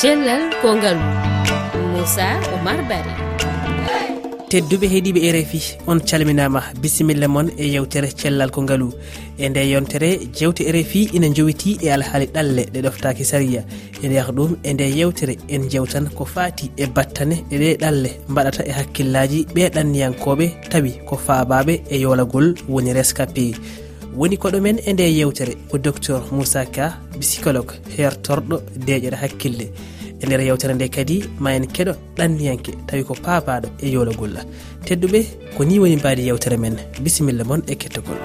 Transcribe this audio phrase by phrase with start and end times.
[0.00, 0.98] cellal kongal
[1.92, 3.14] moussa oumar bari.
[4.50, 5.60] Tedduɓe heeɗiɓe rfi
[5.90, 8.88] on calminama bisimilla moon e yewtere cellal ko ngaalu
[9.38, 13.62] e nde yontere jewte rfi ina jowiti e alhaali ɗalle ɗe ɗoftaki saria
[14.02, 18.10] ene ndeyah ɗum e nde yewtere en jewtan ko fati e battane e ɗe ɗalle.
[18.30, 23.52] Mbaɗata e hakkillaji ɓe ɗanniyankoɓe tawi ko faabaɓe e yolagol woni rescapé
[24.16, 28.56] woni koɗumen e nde yewtere ko docteur moussa ka psycologue hertorɗo
[28.86, 29.66] deƴeɗe hakkille.
[30.20, 34.42] E nder yewtere nde kadi ma en keɗo ɗanniyanke tawi ko paabaɗo e yologolla
[34.86, 35.20] tedduɓe
[35.56, 36.76] ko ni woni mbaadi yewtere men.
[37.02, 38.18] Bisimilla moon e kettogol.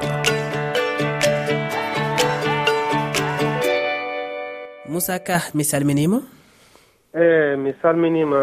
[4.89, 6.21] Moussa ka mi salminima
[7.13, 8.39] e mi salminima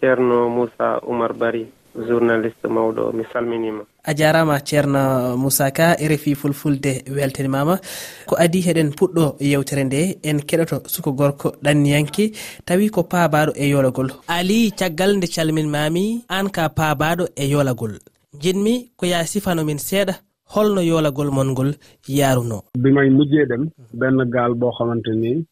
[0.00, 3.12] ceerno moussa oumar bari journaliste mawɗo.
[3.12, 3.84] Mi salminima.
[4.04, 7.78] a jarama ceerno moussa ka rfi fulfulde weltanimama.
[8.26, 12.24] Ko adi heɗen puɗɗo yewtere nde en keɗoto suko gorko ɗanniyanke
[12.66, 17.94] tawi ko paabaɗo e yolagol ali caggal nde calminmami an ka paabaɗo e yolagol
[18.42, 20.14] jinmi ko ya sifanomin seeɗa
[20.54, 21.70] holno yoolagol mon ngol
[22.08, 22.58] yaaruno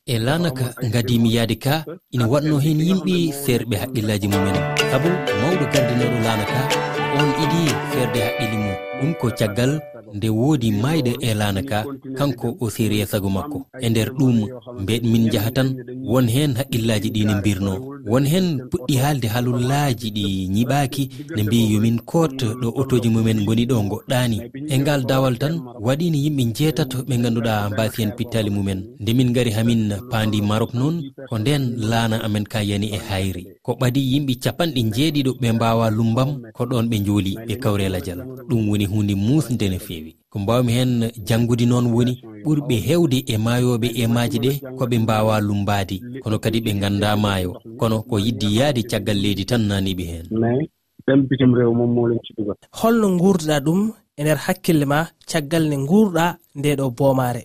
[0.06, 4.56] e lanaka gadimi yaade ka ina watno hen yimɓe serɓe haqqillaji mumen.
[4.90, 8.76] Saabu mawɗo gardinoɗo lanaka on iɗi ferde haqqille mum.
[9.00, 9.72] Ɗum ko caggal
[10.16, 11.78] nde woodi mayɗo elana ka
[12.18, 13.58] kanko o séria e sago makko.
[13.84, 14.36] E nder ɗum
[14.82, 15.68] mbeɗ min jaha tan
[16.12, 17.72] won hen haqqillaji ɗi ne mbirno.
[18.10, 20.24] Won hen puɗɗi haalde halullaji ɗi
[20.54, 21.04] ñiɓaki
[21.36, 24.38] ne mbi yomin kot ɗo autoji mumen goni ɗo goɗɗani
[24.72, 25.54] e ngal dawal tan
[25.86, 28.80] waɗino yimɓe jeetato ɓe ganduɗa mbasi hen pittali mumen.
[29.00, 30.96] Nde min gari hamin paandi marok noon
[31.28, 33.44] ko nden laana amen ka yani e hayri.
[33.64, 38.20] Ko ɓadi yimɓe capanɗe jeeɗiɗo ɓe mbawa lumbam ko ɗon ɓe jooli ɓe kawrela jal
[38.48, 42.14] ɗum woni hunde musde no fewi heewi ko mbawmi hen janngude noon woni
[42.44, 47.50] ɓurɓe hewde e maayoɓe e maaji ɗe koɓe mbawa lumbadi kono kadi ɓe ganda maayo.
[47.78, 50.26] Kono ko yiddi yaade caggal leydi tan naniɓe hen.
[51.06, 53.80] Ɗampitim rew mom molen cuɗugal holno guurduɗa ɗum
[54.22, 54.98] e nder hakkille ma
[55.30, 56.26] caggal nde guurɗa
[56.58, 57.42] nde ɗo boomare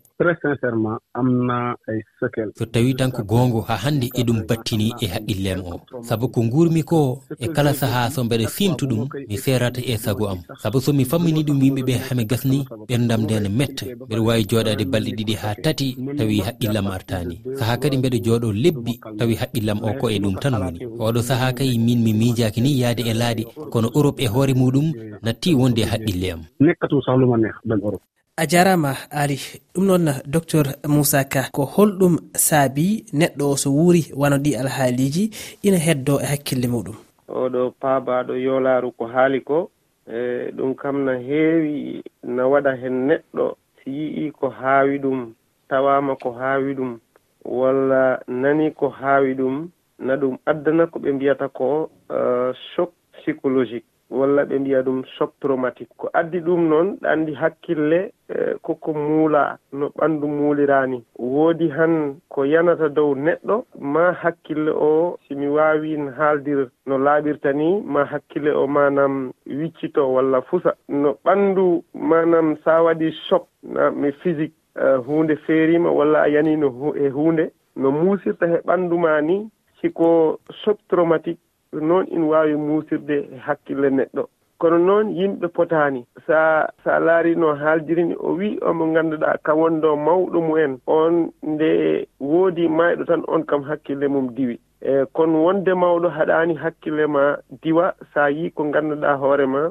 [2.57, 5.73] so tawi tan ko goongo ha hannde eɗum battini e haqqillem o
[6.07, 10.25] saabu ko gurmi ko e kala sahaa so mbeɗa simtu ɗum mi serata e sago
[10.29, 10.39] am.
[10.61, 15.11] Saabu somi fammini ɗum yimɓeɓe hami gasni ɓerdam nde ne metta mbeɗa wawi joɗade balɗe
[15.17, 20.09] ɗiɗi ha tati tawi haqqillam artani sahaa kadi mbeɗa jooɗo lebbi tawi haqqillam o ko
[20.09, 20.79] e ɗum tan woni.
[21.05, 24.88] Oɗo sahaa kay min mi miijaki ni yaade e laaɗe kono europe e hoore muɗum
[25.23, 26.41] natti wonde e haqqille am.
[26.67, 28.03] nekkatu sahluma neex ben europe.
[28.38, 29.38] A jarama ali
[29.73, 32.16] ɗum noon docteur moussa ka ko holɗum
[32.47, 35.23] saabi neɗɗo o so wuuri wano ɗi alhaaliji
[35.63, 36.95] ina heddo e hakkille muɗum.
[37.41, 39.69] Oɗo paabaɗo yolaru ko haali ko
[40.07, 43.45] e ɗum kam na heewi na waɗa hen neɗɗo
[43.77, 45.33] si yii ko haawi ɗum
[45.69, 47.00] tawama ko haawi ɗum
[47.45, 49.69] walla nani ko haawi ɗum
[50.00, 53.85] na ɗum addana ko ɓe mbiyata ko uh, choc psychologique.
[54.09, 58.94] walla ɓe mbiya ɗum choc traumatique ko addi ɗum noon ɗa anndi hakkille e, koko
[58.94, 61.03] muula no ɓanndu muuliraani.
[61.19, 67.81] Woodi han ko yanata dow neɗɗo ma hakkille o simi waawin haaldir no laaɓirta ni
[67.81, 70.74] ma hakkille o manam wiccito walla fusa.
[70.89, 73.47] No ɓanndu manam sa waɗi choc
[73.95, 79.22] mi physique uh, huunde feerima walla a yanino e huunde no muusirta he ɓanndu ma
[79.22, 79.50] ni
[79.81, 81.39] siko choc traumatique
[81.73, 84.23] ɗum noon ina waawi muusirde e hakkille neɗɗo.
[84.57, 86.05] Kono noon yimɓe potaani.
[86.28, 92.07] Sa sa laari no haaldirini o wii omo ngannduɗaa kam wonɗo mawɗo mumen on nde
[92.19, 94.59] woodi mayɗo tan on kam hakkille mum diwi.
[94.81, 99.61] E kono wonde mawɗo haɗaani hakkille ma diwa sa yii ko ngannduɗaa hoore ma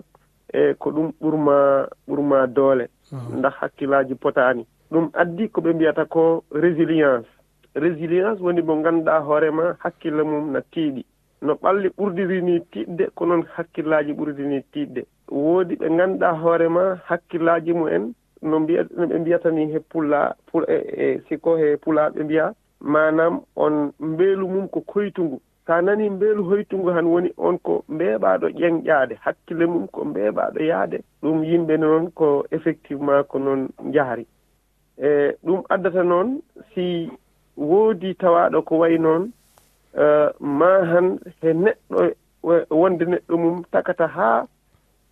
[0.55, 2.87] e ko ɗum ɓurma ɓurma doole.
[3.13, 3.17] Ah.
[3.39, 4.67] Ndax hakkillaaji potaani.
[4.93, 7.27] Ɗum addi ko ɓe mbiyata ko résilience.
[7.75, 11.05] Résilience woni mo ngannduɗaa hoore ma hakkille mum na tiiɗi.
[11.47, 14.43] no ɓalli ɓurdirini tiɗde ko noon hakkillaaji ɓurdi
[14.73, 18.05] tiɗde woodi ɓe ngannduɗaa hoore ma hakkillaaji mumen
[18.43, 20.35] no mbiya no ɓe mbiyata ni he pulla
[20.69, 25.41] e e sikko he pulaaɓe mbiya manam on mbeelu mum ko koytungu.
[25.67, 30.61] So a nani mbeelu hoytungu han woni on ko mbeeɓaaɗo ƴeŋƴaade hakkille mum ko mbeeɓaaɗo
[30.63, 30.99] yahde.
[31.23, 34.27] Ɗum yimɓe noon ko effectivement ko noon njahari
[34.99, 36.41] e ɗum addata noon
[36.75, 37.11] si
[37.57, 39.33] woodi tawaaɗo ko wayi noon
[39.97, 42.01] Eh, ma han he neɗɗo
[42.81, 44.47] wonde neɗɗo mum takata haa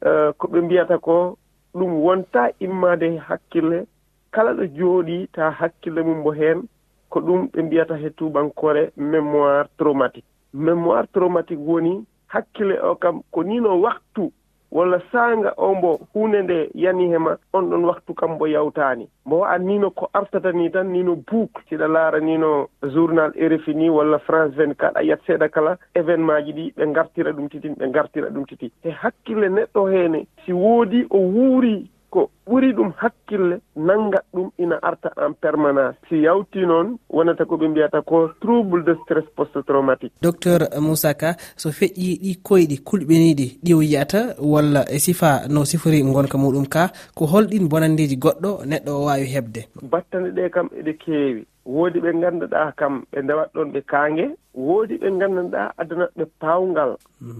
[0.08, 1.38] eh, ko ɓe mbiyata ko
[1.74, 3.86] ɗum wonta immade hakkille.
[4.30, 6.68] Kala ɗo jooɗi ta hakkille mum mbo heen
[7.08, 10.28] ko ɗum ɓe mbiyata he tubankore mémoire traumatique.
[10.52, 14.32] Mémoire traumatique woni hakkille o kam ko nino waktu
[14.74, 19.08] walla saanga o mbo hunde nde yani hema on ɗon waktu kam mbo yawtaani.
[19.26, 23.90] Mbo wa'a nino ko artata ni tan nino boucle siɗa laara nino journal rfi ni
[23.90, 27.88] walla france 24 a yiyat seeɗa kala événement ji ɗi ɓe ngartira ɗum titin ɓe
[27.88, 28.72] ngartira ɗum titi.
[28.84, 34.76] E hakkille neɗɗo heene si woodi o wuuri ko ɓuri ɗum hakkille nanngat ɗum ina
[34.82, 35.98] arta en permanence.
[36.08, 41.14] Si yawti noon wonata ko ɓe mbiyata ko trouble de stress post traumatique docteur moussa
[41.14, 46.38] ka so feƴƴi ɗi koyɗi kulɓiniɗi ɗi o yiyata walla e sifa no sifori gonka
[46.38, 49.60] muɗum ka ko holɗin bonandiji goɗɗo neɗɗo o wawi hebde?
[49.82, 51.42] Battane ɗe kam eɗe keewi.
[51.64, 56.92] woodi ɓe ngannduɗaa kam ɓe ndewat ɗon ɓe kaange woodi ɓe ngannduɗaa adanat ɓe paawngal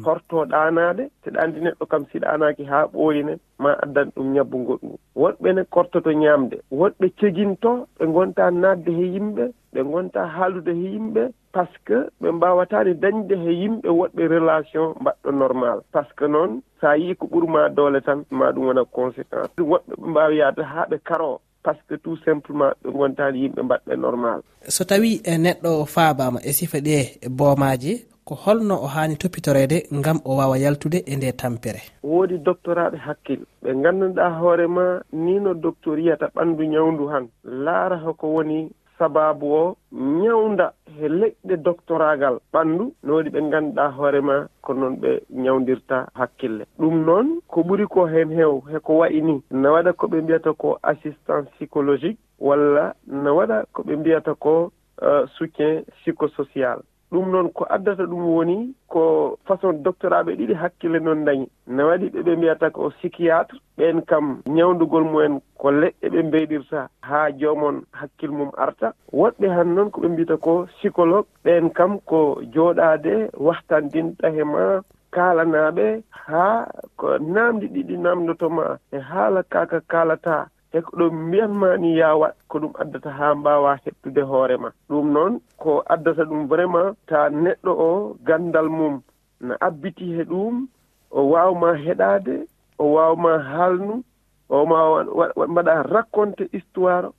[0.04, 0.48] horto mm.
[0.50, 4.92] ɗaanaade te ɗaandi neɗɗo kam si ɗaanaaki haa ɓooyine ma addan ɗum ñabbu goɗɗu
[5.22, 10.86] woɗɓe ne kortoto ñaamde woɗɓe ceginto ɓe ngontaa naatde he yimɓe ɓe ngontaa haaldude he
[10.94, 11.22] yimɓe
[11.54, 15.78] par ce que ɓe mbawataani dañde he yimɓe woɗɓe relation mbaɗɗo normal.
[15.92, 19.50] Par ce que noon so a yii ko ɓurma doole tan ma ɗum wona conséquence.
[19.58, 21.38] Woɗɓe ɓe mbaawi yahde haa ɓe karoo.
[21.64, 24.38] par ce que tout simplement ɓe gontani yimɓe mbaɗɓe normal.
[24.68, 26.96] So tawi eh, neɗɗo faabama e sifa ɗe
[27.38, 27.92] boomaji
[28.24, 31.80] ko holno o hani toppitorede gam o wawa yaltude e nde tampere?
[32.02, 33.46] Woodi doctoraɓe hakkille.
[33.62, 37.24] Ɓe ngannduɗa hoorema ni no docteur yiyata ɓandu ñawdu han
[37.64, 44.20] laara hoko woni sababu o ñawda he leƴɗe doctoragal ɓanndu no waɗi ɓe ngannduɗaa hoore
[44.20, 46.64] ma ko noon ɓe ñawdirta hakkille.
[46.78, 49.42] Ɗum noon ko ɓuri ko heen heew heko wayi ni.
[49.50, 54.72] No waɗa ko ɓe mbiyata ko assistance psychologique walla no waɗa ko ɓe mbiyata ko
[55.02, 56.80] euh, soutien psychosocial.
[57.12, 61.46] ɗum noon ko addata ɗum woni ko façon doctoraɓe ɗiɗi hakkille noon dañi.
[61.66, 67.30] Ne waɗi ɓeɓe mbiyata ko psychiatre ɓen kam ñawdugol mumen ko leɗɗe ɓe mbeyɗirta haa
[67.40, 68.92] joomon hakkil mum arta.
[69.12, 74.80] Woɗɓe han noon ko ɓe mbiyata ko psycologue ɓen kam ko jooɗade wahtandinta he ma
[75.14, 75.86] kaalanaaɓe
[76.26, 76.66] haa
[76.96, 82.34] ko naamdi ɗiɗi naamdotoma e haala kaaka kaalata e ko ɗum mbiyanma ni ya waɗ
[82.48, 84.70] ko ɗum addata ha mbawa heɓtude hoore ma.
[84.88, 89.02] Ɗum noon ko addata ɗum vraiment ta neɗɗo o gandal mum
[89.40, 90.66] no abbiti he ɗum
[91.10, 92.46] o wawma heɗade
[92.78, 94.02] o wawma haalnu
[94.48, 95.04] o ma
[95.46, 97.10] mbaɗa raconte histoire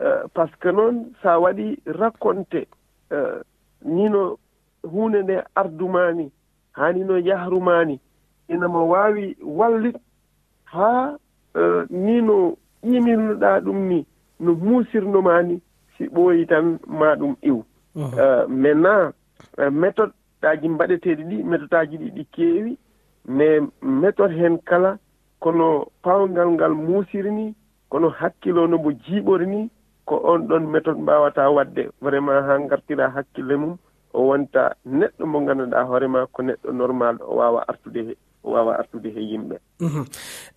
[0.00, 2.66] e, uh, par ce que noon sa waɗi raconte
[3.10, 3.42] uh, e,
[3.84, 4.38] nino
[4.82, 6.30] hunde nde ardumani
[6.72, 8.00] hani no yahrumani
[8.48, 9.96] inamo wawi wallit
[10.64, 11.16] ha
[11.54, 14.06] uh, e, nino ƴimirnoɗa ɗum ni
[14.40, 15.60] no muusirnoma ni
[15.96, 17.62] si ɓooyi tan ma ɗum iw.
[17.96, 19.12] Euh, maintenant
[19.58, 20.12] euh, méthode
[20.42, 22.78] ɗaji mbaɗeteɗi ɗi méthode aji ɗi ɗi keewi
[23.26, 24.98] mais méthode hen kala
[25.40, 27.54] kono pawgal ngal muusiri ni
[27.88, 29.70] kono hakkilo no mbo jiiɓori ni
[30.04, 33.76] ko on ɗon méthode mbawata wadde vraiment ha gartira hakkille mum
[34.12, 38.16] o wonta neɗɗo mo ganduɗa hoorema ko neɗɗo normal o wawa artude he.
[38.52, 39.56] wawa artude he yimɓe.
[39.80, 40.06] Uhuh.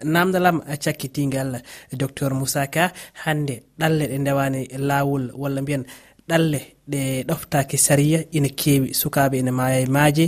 [0.03, 1.61] Namdalam cakkitingal
[2.01, 2.91] docteur moussa ka
[3.25, 5.83] hande ɗalle ɗe ndewani lawol walla mbiyan
[6.29, 6.59] ɗalle
[6.91, 10.25] ɗe ɗoftaki saria ina kewi sukaɓe ina maya e maaje.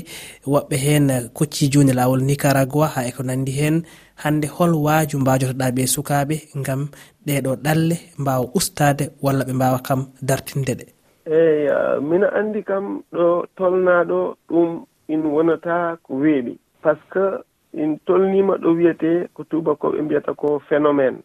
[0.48, 3.84] Woɓɓe hen kocci juni lawol nicaragua ha eko nandi hen
[4.24, 6.36] hande hol waaju mbajotoɗa ɓe sukaɓe
[6.66, 6.82] gam
[7.28, 10.86] ɗeɗo ɗalle mbawa ustade walla ɓe mbawa kam dartinde ɗe.
[11.26, 11.70] Eyi
[12.10, 17.26] mino andi kam ɗo tolnaɗo ɗum in wonata ko weeɓi par ce que
[17.75, 21.19] in tolnima ɗo wiyete ko tubakoɓe mbiyata ko phénomène.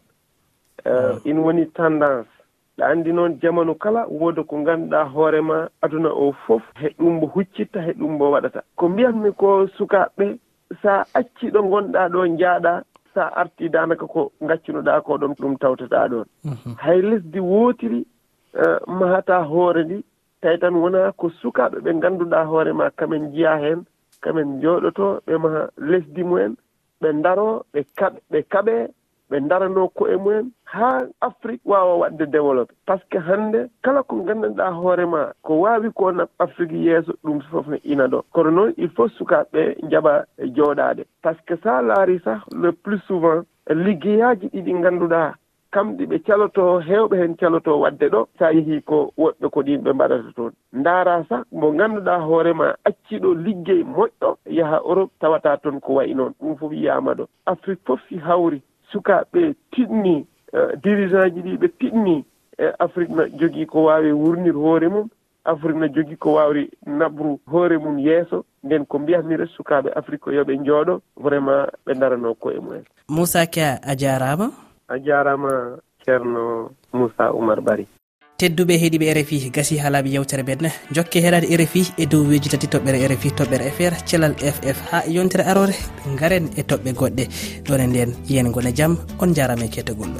[0.85, 2.29] Uh, in woni tendance.
[2.77, 7.27] Ɗa andi noon jamanu kala wooda ko ngannduɗaa hoorema aduna o fof he ɗum mbo
[7.27, 8.61] huccitta he ɗum mbo waɗata.
[8.75, 10.37] Ko mbiyatmi ko sukaɓɓe
[10.81, 12.83] sa acci ɗo gonɗa ɗo jaaɗa
[13.13, 16.75] sa arti danaka ko gaccunoɗa ko ɗon ɗum tawtataa ɗoon mhm.
[16.77, 18.05] hay lesdi wootiri
[18.55, 20.03] uh, mahata hoore ndi
[20.41, 23.85] tawi tan wona ko sukaɓe ɓe ngannduɗaa hoorema kamen jiya heen
[24.21, 26.55] kamen jooɗoto ɓe maha lesdi mumen
[27.01, 28.75] ɓe ndaro ɓe kaɓe ɓe kaɓe
[29.29, 34.15] ɓe ndarano ko'e mumen haa afrique waawa waɗde développé par ce que hannde kala ko
[34.15, 38.23] nganndanɗaa hoore ma ko waawi ko nab afrique yeeso ɗum fof ne ina ɗo.
[38.33, 42.39] Kono noon il faut sukaaɓe njaɓa e jooɗaade par ce que so a laarii sah
[42.51, 45.33] le plus souvent liggeyaaji ɗiɗi ngannduɗaa
[45.71, 48.27] kamɗi ɓe caloto hewɓe hen caloto wadde ɗo.
[48.39, 50.51] Sa yeehi ko woɓɓe ko ɗin ɓe mbaɗata toon.
[50.73, 56.33] Ndaara sa mo ganduɗa hoorema acciɗo liggey moƴƴo yaha europe tawata toon ko wayi noon.
[56.41, 57.25] Ɗum foof yiyama ɗo.
[57.45, 58.61] Afrique foof si hawri.
[58.91, 62.23] Sukaɓe tiɗni eh, dirigeant ji ɗi ɓe tiɗni
[62.59, 65.09] e afrique no jogii ko waawi wurnir hoore mum.
[65.45, 68.43] Afrique no jogii ko waawri nabru hoore mum yeeso.
[68.63, 71.01] Nden ko mbiyatmire sukaaɓe afrique ko yo ɓe njooɗo.
[71.17, 72.83] Vraiment ɓe ndaranoo koye mumen.
[73.09, 74.70] Moussa kia a jaaraama.
[74.91, 77.87] a jarama ceerno moussa oumar bari.
[78.39, 82.67] Tedduɓe heeɗiɓe rfi gasi ha laaɓi yewtere men jokke heɗade rfi e dow weji tati
[82.67, 85.75] toɓɓere rfi toɓɓere fr thelal ff ha yontere arore
[86.19, 87.23] garen e toɓɓe goɗɗe.
[87.67, 90.11] Ɗone nden yen gone jaam on jarama e kettogol